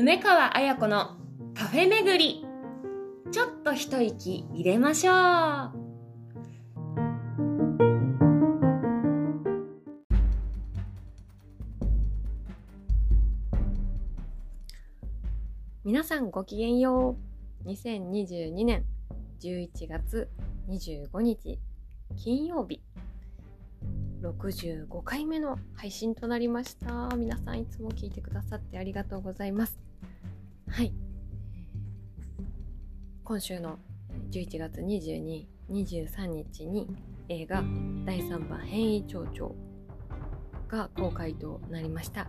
[0.00, 1.16] 梅川彩子の
[1.56, 2.46] カフェ巡り。
[3.32, 5.72] ちょっと一息入れましょう。
[15.84, 17.16] 皆さんごきげんよ
[17.64, 17.68] う。
[17.68, 18.84] 2022年
[19.40, 20.30] 11月
[20.68, 21.58] 25日
[22.16, 22.80] 金曜日。
[24.22, 27.08] 65回目の配信となりました。
[27.16, 29.87] 皆さんいつも聞いてくださってありがとうございます。
[30.78, 30.92] はい。
[33.24, 33.80] 今週の
[34.30, 36.88] 11月22、23日に
[37.28, 37.64] 映画
[38.04, 39.56] 第3番変異町長
[40.68, 42.28] が公開となりました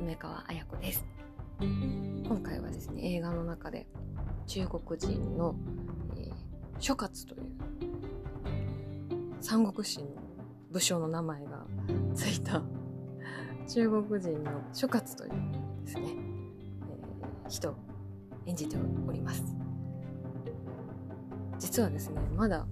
[0.00, 1.04] 梅川彩子です。
[1.58, 3.88] 今回はですね映画の中で
[4.46, 5.56] 中国人の、
[6.16, 6.32] えー、
[6.78, 7.50] 諸葛という
[9.40, 10.06] 三国志の
[10.70, 11.66] 武将の名前が
[12.14, 12.62] ついた
[13.66, 15.32] 中国人の諸葛という
[15.84, 16.02] ですね、
[17.44, 17.87] えー、人
[18.48, 19.44] 演じております。
[21.58, 22.66] 実はですねまだ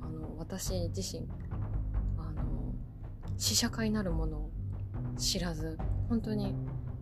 [0.00, 1.26] あの私自身
[2.16, 2.74] あの
[3.36, 4.50] 試写会なるものを
[5.18, 6.54] 知らず本当に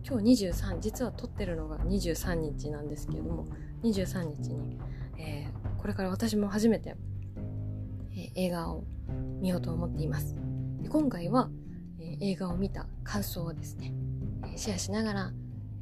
[0.07, 3.45] 今日23実は撮ってるのが23日なんですけれども
[3.83, 4.79] 23日に、
[5.17, 6.95] えー、これから私も初めて、
[8.11, 8.83] えー、映画を
[9.39, 10.35] 見ようと思っています。
[10.81, 11.49] で今回は、
[11.99, 13.93] えー、映画を見た感想をですね、
[14.53, 15.31] えシェアしながら、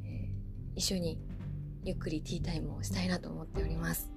[0.04, 0.30] え
[0.74, 1.18] 一緒に
[1.86, 4.10] ゆっくりティータイムをしたいなと思っております。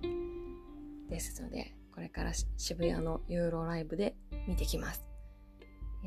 [1.10, 4.16] ですのでこれから渋谷のユーロライブで
[4.48, 5.02] 見てきます。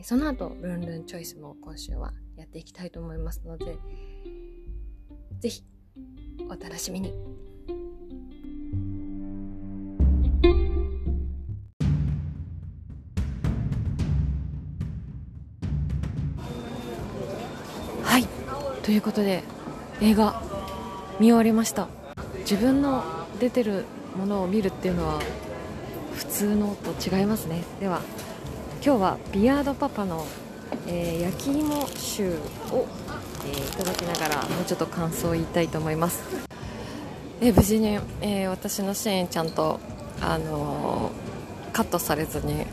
[0.03, 3.77] その後ルンルンチョイスも今週はやっていきたいと思いますので
[5.41, 5.63] ぜひ
[6.49, 7.13] お楽しみに。
[18.03, 18.27] はい。
[18.83, 19.43] ということで
[20.01, 20.50] 映画
[21.21, 21.87] 見終わりました。
[22.41, 23.05] 自分の
[23.39, 23.85] 出てる
[24.17, 25.21] ものを見るっていうのは
[26.15, 27.63] 普通のと違いますね。
[27.79, 28.01] では
[28.85, 30.27] 今日はビアードパパの
[30.87, 32.87] えー、焼き芋酒を、
[33.45, 36.23] えー、いただきながらもうちょっと感想を言いたいと思います、
[37.41, 39.81] えー、無事に、え私のシーンちゃんと、
[40.21, 41.11] あの
[41.73, 42.67] カットされずに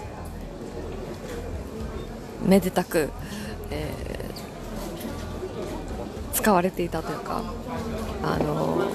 [2.46, 3.10] めでたく、
[3.72, 3.92] え
[6.38, 7.42] 使われていたというか、
[8.24, 8.92] あの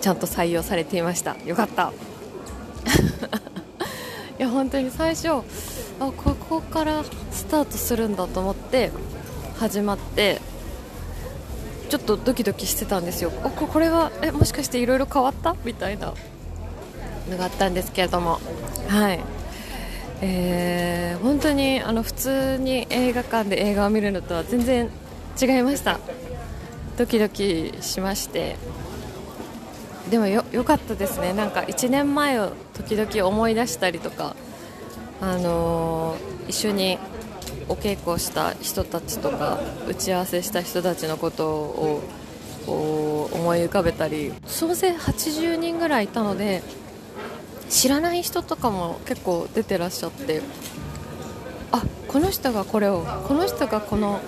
[0.00, 1.36] ちゃんと採用されていました。
[1.44, 1.92] よかった。
[4.38, 5.42] いや本当に最初あ
[6.00, 8.90] ここからスタートするんだと思って
[9.60, 10.40] 始まって
[11.88, 13.30] ちょっとドキドキしてたんですよ。
[13.44, 15.54] あこれはえもしかしていろいろ変わった？
[15.64, 16.12] みたいな
[17.30, 18.40] のがあったんですけれども。
[18.88, 19.20] はい。
[20.24, 24.88] えー、本当にあの普通に映画館で映画を見るのとは全然
[25.40, 25.98] 違いました。
[26.96, 28.56] ドキドキしまして。
[30.10, 31.32] でもよよかったですね。
[31.32, 34.36] なんか1年前を時々思い出したりとか
[35.20, 36.98] あのー、一緒に
[37.68, 39.58] お稽古した人たちとか
[39.88, 42.02] 打ち合わせした人たちのことを
[42.66, 44.32] 思い浮かべたり。
[44.46, 46.62] 総勢80人ぐらいいたので
[47.70, 50.42] 知らない人とかも結構出てらっしゃって
[51.70, 54.20] あこの人がこれをこの人がこの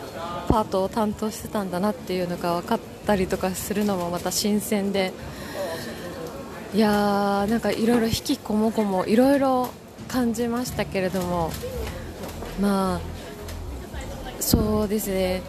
[0.44, 5.12] パートを担当してたんだなっていうのが分かったりとかするのもまた新鮮で。
[6.74, 9.70] いやーなんかいろいろ引きこもこもいろいろ
[10.08, 11.50] 感じましたけれども。
[12.60, 13.00] まあ
[14.40, 15.42] そうですね。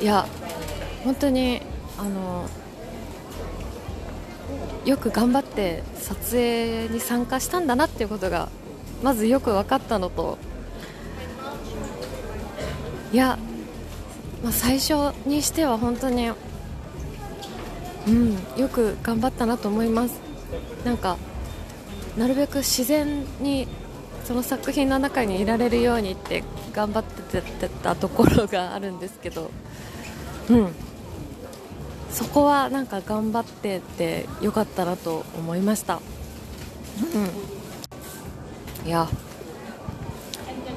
[0.00, 0.26] いや
[1.04, 1.60] 本当に
[1.98, 2.48] あの
[4.84, 8.48] よく頑張って撮影に参加したんだなっていうことが
[9.02, 10.38] まずよく分かったのと。
[13.12, 13.38] いや、
[14.44, 14.92] まあ、最初
[15.26, 16.30] にしては本当に、
[18.06, 20.20] うん、よく頑張ったなと思います。
[20.84, 21.16] なんか
[22.18, 23.66] なるべく自然に
[24.24, 26.44] その作品の中にいられるようにって
[26.74, 27.42] 頑張って
[27.82, 29.50] たところがあるんですけど、
[30.50, 30.68] うん、
[32.10, 36.00] そこはなんか頑張っててよかったなと思いました、
[38.84, 39.08] うん、いや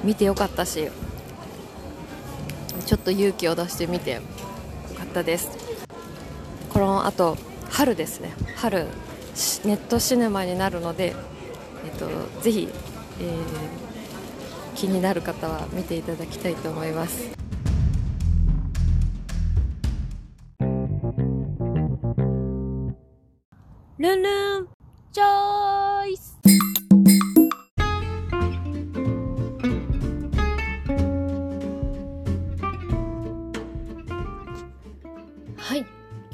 [0.03, 0.89] 見てよかったし
[2.87, 4.21] ちょっと勇気を出してみてよ
[4.97, 5.49] かったです
[6.69, 7.37] このあと
[7.69, 8.87] 春ですね春
[9.65, 11.13] ネットシネマになるので、
[11.85, 12.07] えっと、
[12.41, 12.69] ぜひ、
[13.19, 17.36] えー、気になる方は見ていただきたいと思います。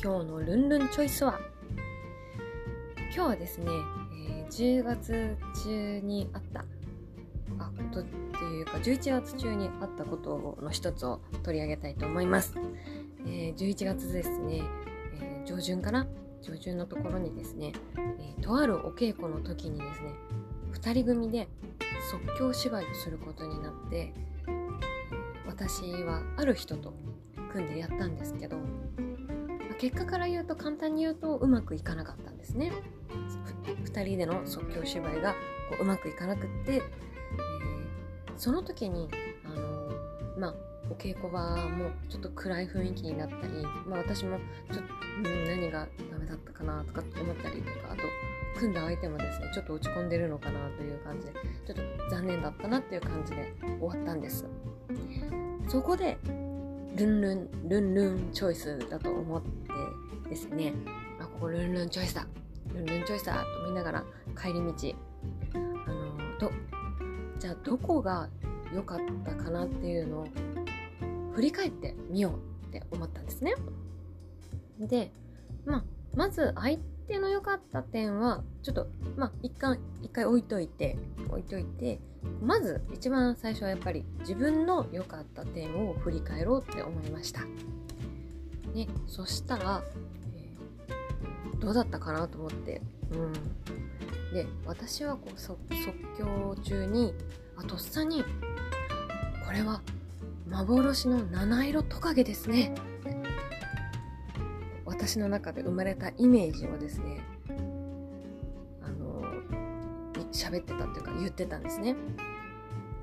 [0.04, 1.40] 今日のルンルンチョイスは？
[3.16, 3.72] 今日はですね、
[4.28, 6.66] えー、10月中にあった
[7.58, 8.10] あことって
[8.44, 12.54] いうか11月中にあったことの一つを取り上げたいと思います、
[13.26, 14.64] えー、11月ですね、
[15.22, 16.06] えー、上旬かな？
[16.42, 17.72] 上旬のところにですね、
[18.20, 20.12] えとあるお稽古の時にですね
[20.74, 21.48] 2人組で
[22.12, 24.14] 即興芝居をすることになって
[25.48, 26.94] 私はある人と
[27.54, 28.58] 組んでやったんですけど
[29.84, 32.72] 結果から言うと簡単に言うとうまくいかなかったんですね。
[33.84, 35.34] 2人での即興芝居が
[35.70, 36.82] こううまくいかなくって、えー、
[38.38, 39.10] その時に
[39.44, 39.90] あの
[40.38, 40.56] まあ
[40.90, 44.38] お稽古場もちょっと暗い雰囲気になったり、まあ、私も
[44.72, 44.94] ちょっと、
[45.30, 48.04] うん、何がダメだったかなとか思ったりとかあと
[48.58, 51.34] 組んだ相手もですねちょっと落ち込んでるのかなという感じで
[51.68, 54.46] ちょっと残念だったなっていう感じで終わったんです。
[55.68, 56.18] そこで
[56.96, 59.42] ルンルンルンルンチョイスだと思っ
[60.34, 60.74] ですね。
[61.20, 62.26] あここルンルンチョイスだ。
[62.74, 64.04] ルンルンチョイスだと思いながら
[64.36, 64.96] 帰り道。
[65.54, 66.52] あのど
[67.38, 68.28] じゃあどこが
[68.74, 70.28] 良かったかなっていうのを
[71.34, 73.54] 振り返ってみようって思ったんですね。
[74.80, 75.12] で
[75.66, 75.84] まあ
[76.16, 80.98] まず相手の良かった点はちょっとまあ一回一回置いといて
[81.30, 82.00] 置いといて
[82.42, 87.42] まず一番最初はやっぱり自分の良かった点を振り返ろうって思いました。
[88.74, 89.84] ね、そしたら、
[91.64, 92.82] どうだったかなと思って、
[93.14, 95.58] うん、で私はこう即
[96.18, 97.14] 興中に
[97.56, 98.22] あとっさに
[99.46, 99.82] これは
[100.50, 102.76] 幻の七色トカゲですね。
[104.86, 107.22] 私の中で生まれたイメージをですね
[108.82, 109.24] あの
[110.32, 111.96] 喋ってたっていうか言ってたんですね。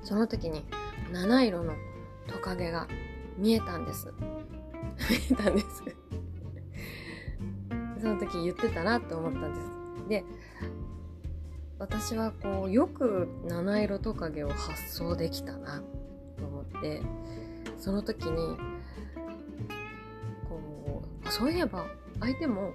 [0.03, 0.63] その時に
[1.11, 1.73] 七色の
[2.27, 2.87] トカゲが
[3.37, 4.13] 見えたんです。
[5.09, 5.83] 見えたんです。
[8.01, 10.09] その時言ってたなと思ったんです。
[10.09, 10.25] で
[11.77, 15.81] 私はこうよく七色トカゲを発想できたな
[16.37, 17.01] と思って
[17.77, 18.57] その時に
[20.49, 21.85] こうそういえば
[22.19, 22.73] 相手も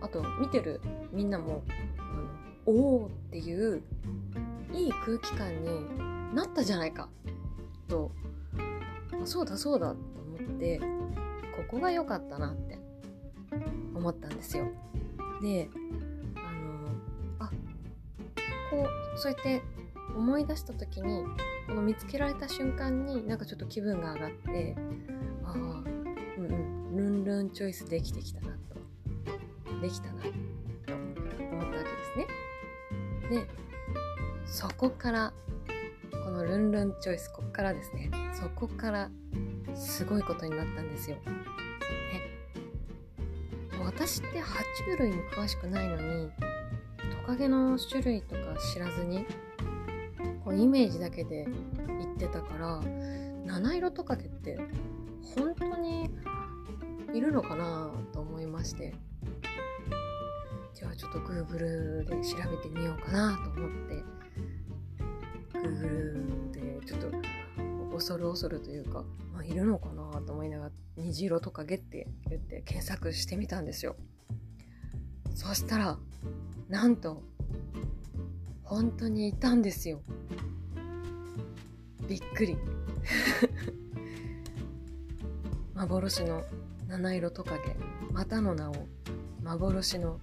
[0.00, 0.80] あと見てる
[1.12, 1.62] みんなも
[2.66, 3.82] おおっていう
[4.72, 7.08] いい空気感になったじゃないか
[7.88, 8.10] と。
[9.22, 9.96] あそうだそうだと
[10.40, 12.81] 思ってここが良かったなって。
[14.02, 14.66] 思ったんですよ。
[15.40, 15.68] で
[16.34, 17.50] あのあ
[18.70, 19.62] こうそうやって
[20.16, 21.24] 思い出した時に
[21.68, 24.76] この見つけられた瞬間になんかちょっと気分が上がって
[25.44, 25.84] ああうん
[26.36, 32.26] うんルンルンチョイスできてきたなとできたなと思ったわけですね。
[33.30, 33.46] で
[34.44, 35.32] そこから
[36.10, 39.10] このルンルンチョイスこっからですねそこから
[39.74, 41.16] すごいことになったんですよ。
[43.82, 48.40] ね、私って爬虫類に詳しくないのにトカゲの種類とか
[48.72, 49.26] 知らずに
[50.44, 51.46] こうイメージだけで
[51.86, 52.80] 言ってたから
[53.46, 54.58] 七色トカゲって
[55.36, 56.10] 本当に
[57.14, 58.94] いるのかなと思いまして。
[60.74, 64.02] じゃあちょっと Google で調べてみようかなと思って。
[65.58, 67.06] Google でちょっと
[67.92, 73.96] 恐る恐るというか、まあ、いるのかなと思いながら虹色トカゲって言って検索してみたんですよ。
[75.34, 75.98] そしたら
[76.68, 77.22] なんと
[78.62, 80.00] 本当にいたんですよ。
[82.08, 82.56] びっくり。
[85.74, 86.44] 幻の
[86.86, 87.76] 七色トカゲ
[88.12, 88.74] またの名を
[89.42, 90.20] 幻の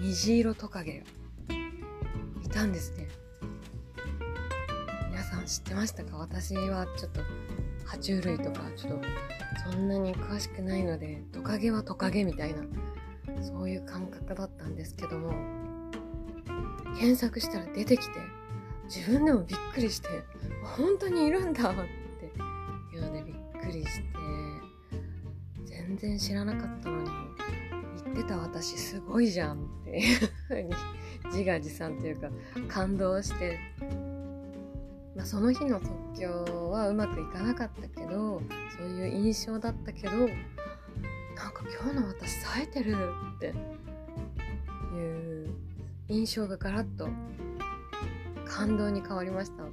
[0.00, 1.06] 虹色トカゲが
[2.42, 3.08] いたんですね。
[5.44, 6.16] 知ってましたか？
[6.16, 7.20] 私はちょっと
[7.86, 9.06] 爬虫類とかちょっと
[9.70, 12.62] そんなに詳しくないのでトカゲはトカゲみたいな
[13.42, 15.34] そういう感覚だったんですけども
[16.94, 18.20] 検索したら出てきて
[18.86, 20.08] 自分でもびっくりして
[20.76, 24.04] 本当にいるんだっていうのでびっくりして
[25.66, 27.10] 全然知らなかったのに
[28.04, 30.70] 言ってた私すごいじゃんっていうふうに
[31.26, 32.28] 自画自賛というか
[32.68, 33.58] 感動して、
[35.16, 38.42] まあ、その日の即興はうまくいかなかったけど
[38.76, 42.96] そういう印象だったけどなんか今日の私冴えてる
[43.36, 43.54] って
[44.96, 45.54] いう
[46.08, 47.08] 印象がガラッと
[48.44, 49.64] 感動に変わりました。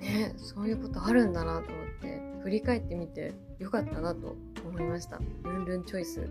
[0.00, 5.20] ねそういうことあるんだなと思って振り返ってみてよかったなと思いました。
[5.44, 6.28] ルンルンチョイス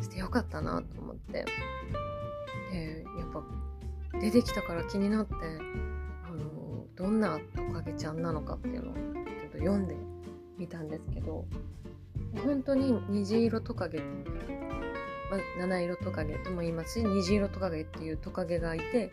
[0.00, 1.44] してよかったなと思って。
[2.70, 3.42] でやっぱ
[4.24, 9.94] 出てきたから気になってあのどんなトカゲちゃんなのかっていうのをちょっと読んで
[10.56, 11.44] みたんですけど
[12.42, 19.12] 本当に虹色トカゲ、まあ、七色トカゲとも言いますし虹色トカゲっていうトカゲがいて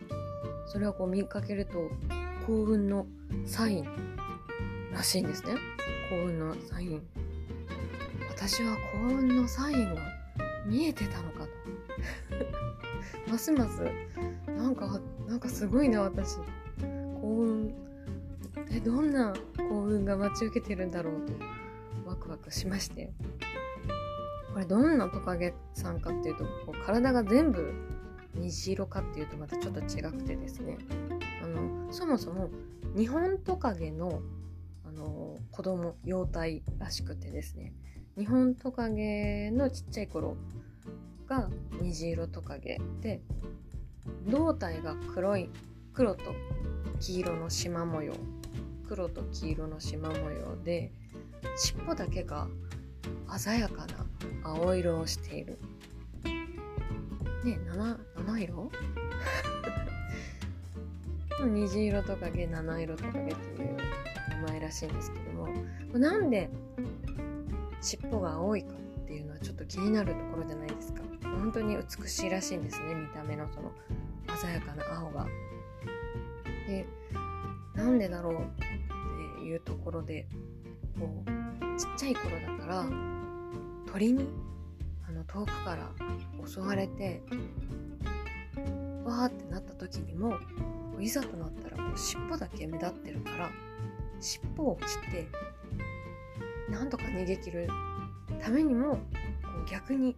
[0.66, 1.90] それはこう見かけると
[2.46, 3.06] 幸運の
[3.44, 3.88] サイン
[4.94, 5.54] らしいんですね。
[6.10, 7.02] 幸運のサイン。
[8.30, 8.76] 私は
[9.08, 10.00] 幸運のサインが
[10.66, 11.48] 見えてたのかと。
[13.30, 13.82] ますます
[14.62, 16.36] なんかなんかすごいな私。
[16.36, 16.42] 幸
[17.22, 17.74] 運。
[18.70, 21.32] えどんな幸運が待ち受けてるんだろうと
[22.06, 23.12] ワクワクしまして。
[24.52, 27.72] これどんなトカゲさんかっていうとこう体が全部
[28.34, 30.78] 虹色かっていうとまたちょっと違くてですね。
[31.42, 32.50] あのそもそも
[32.96, 34.22] 日本トカゲの
[34.86, 37.72] あの子供幼体らしくてですね。
[38.16, 40.36] 日本トカゲのちっちゃい頃
[41.26, 41.48] が
[41.80, 43.22] 虹色トカゲで
[44.26, 45.50] 胴体が黒い
[45.92, 46.34] 黒と
[47.00, 48.14] 黄色の縞模様。
[48.88, 50.92] 黒と黄色の縞模様で
[51.56, 52.46] 尻尾だけが
[53.36, 54.06] 鮮やかな
[54.44, 55.58] 青色をしている。
[57.44, 58.70] ね七七色？
[61.44, 63.76] 虹色トカゲ七色トカゲっていう
[64.28, 65.48] 名前らしいんですけども。
[65.98, 66.48] なんで
[67.80, 71.02] 尻尾が青いかっていうのはちょっと気になるところじゃないですか。
[71.22, 73.72] 本当に美しいらしいんですね見た目のその
[74.42, 75.26] 鮮やかな青が
[76.66, 76.84] で
[77.74, 80.26] なんでだろうっていうところで
[80.98, 82.84] こうちっちゃい頃だから
[83.92, 84.26] 鳥に
[85.08, 85.92] あの遠くから
[86.44, 87.22] 襲われて
[89.04, 90.36] わーってなった時にも
[91.00, 93.50] いざとなったらこう尻尾だけ目立ってるから
[94.20, 95.28] 尻尾を切って
[96.68, 97.68] なんとか逃げ切る
[98.40, 98.98] ためにも
[99.70, 100.16] 逆に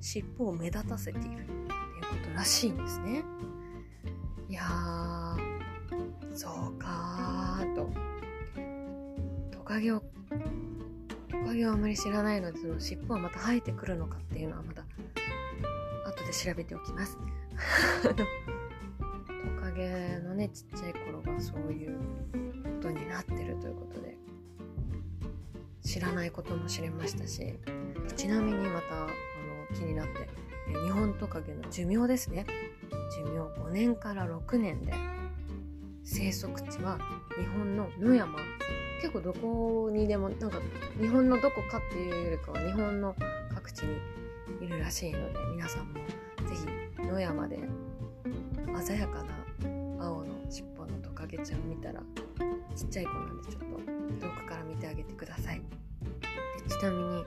[0.00, 3.22] 尻尾を目立たせているっていうことらしいんですね。
[4.56, 7.90] やーそうかーと
[9.50, 14.82] トカゲをトカゲをあまり知らないのでその尻尾はまた生えてくるのかっていうのはまた
[16.06, 17.18] 後で調べておきます。
[18.02, 18.14] ト
[19.60, 24.16] カゲのねちっちゃい頃がそういうことになってるということで
[25.82, 27.54] 知らないことも知れましたし
[28.16, 29.12] ちなみにまたあの
[29.74, 30.28] 気になって
[30.66, 32.46] 日本トカゲの寿命ですね。
[33.16, 34.92] 寿命5年から6年で。
[36.08, 36.98] 生息地は
[37.36, 38.38] 日本の野山。
[39.00, 40.58] 結構どこにでもなんか
[41.00, 43.14] 日本のどこかっていうよりかは日本の
[43.54, 43.98] 各地に
[44.60, 46.00] いるらしいので皆さんも
[46.48, 46.54] 是
[46.98, 47.58] 非野山で
[48.84, 52.00] 鮮やかな青の尻尾のトカゲちゃん見たら
[52.74, 55.60] ちっちゃい子なんでちょっと遠くから見てあげてください。
[55.60, 55.62] で
[56.68, 57.24] ちなみに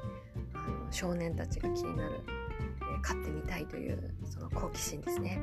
[0.54, 5.40] あの少年たちが気になる、ー、飼ってみたいというその好奇心ですね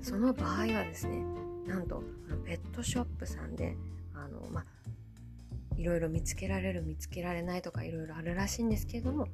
[0.00, 1.24] その場合はですね
[1.66, 2.02] なんと
[2.44, 3.76] ペットショップさんで
[4.14, 4.64] あのまあ
[5.76, 9.26] いろいろ見つけられる見つけられないとかいろいろあるらしいんですけれども、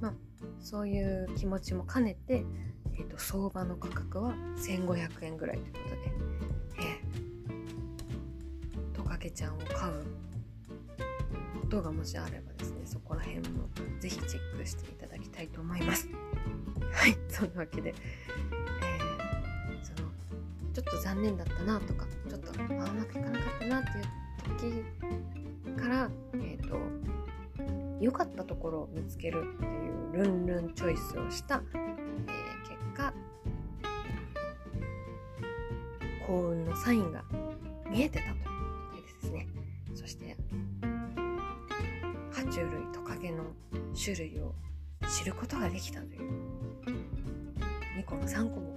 [0.00, 0.14] ま、
[0.60, 2.44] そういう気持ちも兼ねて、
[2.94, 6.00] えーと、相場の価格は1500円ぐらいということで、
[6.78, 10.04] えー、トカゲちゃんを飼う
[11.60, 13.68] ことがもしあればですねそこら辺も
[14.00, 16.08] ぜひチェックしていただきたいと思います。
[16.92, 20.08] はいそんなわけで、えー、その
[20.72, 23.82] ちょっと残念だったなとかちょっとあうまくいかなかったなっ
[24.58, 24.84] ていう
[25.74, 26.76] 時から、えーと、
[28.00, 31.82] 良かったところを見つけるっていうルンルンチョイスをした、えー、
[32.68, 33.12] 結果
[36.26, 37.24] 幸運のサインが
[37.88, 38.50] 見えてたというこ
[38.96, 39.48] とですね。
[39.94, 40.36] そして
[42.32, 43.44] 爬虫類トカゲの
[44.02, 44.54] 種類を
[45.08, 46.39] 知ることができたという
[48.20, 48.70] も3個も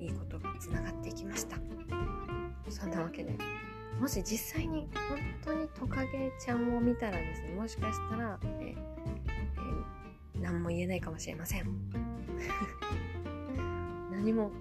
[0.00, 1.56] いいことがつながっていきました。
[2.70, 3.36] そんなわけで。
[3.98, 11.66] もし実際に本当にトカゲちゃんを見たらですねもしかしたら、ええ何も言えないかもしれません。
[14.12, 14.52] 何も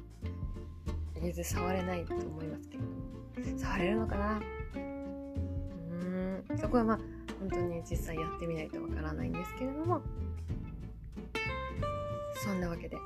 [1.14, 2.84] 全然触れないと思いますけど。
[3.58, 4.38] 触れるのかな？
[4.38, 6.58] うーん。
[6.58, 7.00] そこはまあ
[7.40, 10.02] 本当に実際やってみないとわからないんですけれども。
[12.34, 12.98] そんなわけで。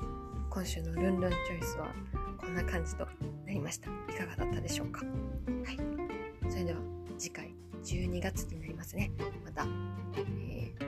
[0.54, 1.86] 今週のルンルンチョイスは
[2.38, 3.06] こんな感じと
[3.46, 3.88] なりました。
[4.12, 5.00] いかがだったでしょうか？
[5.00, 5.06] は
[5.72, 5.78] い。
[6.50, 6.78] それでは
[7.16, 9.10] 次回12月になりますね。
[9.46, 9.66] また、
[10.14, 10.80] えー、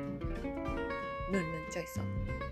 [1.32, 2.02] ルンルンチョイスを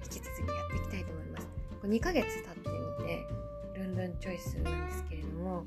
[0.04, 1.46] 引き続きやっていきたいと思います。
[1.82, 3.26] こ2ヶ月経ってみて
[3.74, 5.66] ルンルンチョイスなんですけれども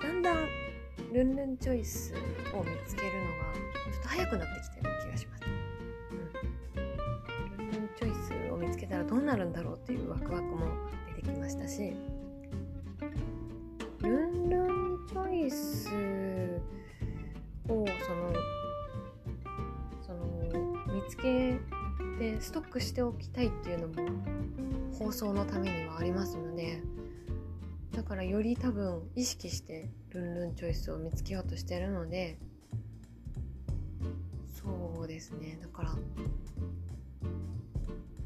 [0.00, 0.46] だんだん
[1.12, 2.14] ルンルンチョイス
[2.54, 3.52] を見つけるのが
[3.92, 4.91] ちょっと早くなってきたよ
[15.52, 15.88] ス
[17.68, 18.32] をその
[20.04, 21.58] その見つけ
[22.18, 23.94] てストックしておきたいっていうのも
[24.98, 26.82] 放送のためにはありますので
[27.92, 32.38] だからより多分意識してルンルンチョイスを見つけようとしてるので
[34.54, 35.58] そうですね。
[35.60, 35.92] だから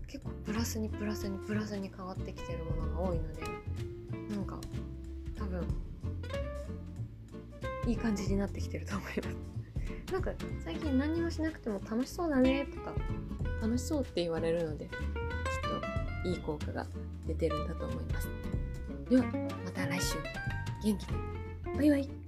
[0.06, 3.42] 結構プラスにプラスにプラスに変わってきてるものが多いので
[4.34, 4.58] なんか
[5.34, 5.66] 多分
[7.86, 10.12] いい感じになってきてると思います。
[10.12, 10.32] なんか
[10.64, 12.66] 最近何もしなくても楽しそうだね。
[12.66, 12.94] とか
[13.62, 14.92] 楽しそうって言われるのできっ
[16.22, 16.86] といい効果が
[17.26, 18.28] 出てるんだと思います。
[19.08, 19.24] では
[19.64, 20.18] また来週。
[20.82, 21.12] 元気で。
[21.76, 22.25] バイバイ